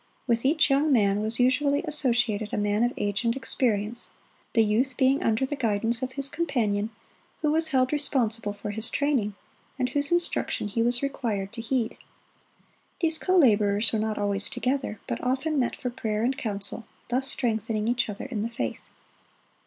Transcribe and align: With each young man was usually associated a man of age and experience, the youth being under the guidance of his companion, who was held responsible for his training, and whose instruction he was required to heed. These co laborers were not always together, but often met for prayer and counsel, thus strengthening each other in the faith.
With 0.25 0.45
each 0.45 0.71
young 0.71 0.91
man 0.91 1.21
was 1.21 1.39
usually 1.39 1.83
associated 1.83 2.51
a 2.51 2.57
man 2.57 2.83
of 2.83 2.91
age 2.97 3.23
and 3.23 3.35
experience, 3.35 4.09
the 4.53 4.63
youth 4.63 4.97
being 4.97 5.21
under 5.21 5.45
the 5.45 5.55
guidance 5.55 6.01
of 6.01 6.13
his 6.13 6.27
companion, 6.27 6.89
who 7.43 7.51
was 7.51 7.67
held 7.67 7.93
responsible 7.93 8.51
for 8.51 8.71
his 8.71 8.89
training, 8.89 9.35
and 9.77 9.89
whose 9.89 10.11
instruction 10.11 10.69
he 10.69 10.81
was 10.81 11.03
required 11.03 11.53
to 11.53 11.61
heed. 11.61 11.97
These 12.99 13.19
co 13.19 13.37
laborers 13.37 13.93
were 13.93 13.99
not 13.99 14.17
always 14.17 14.49
together, 14.49 14.99
but 15.05 15.23
often 15.23 15.59
met 15.59 15.75
for 15.75 15.91
prayer 15.91 16.23
and 16.23 16.35
counsel, 16.35 16.87
thus 17.09 17.27
strengthening 17.29 17.87
each 17.87 18.09
other 18.09 18.25
in 18.25 18.41
the 18.41 18.49
faith. 18.49 18.89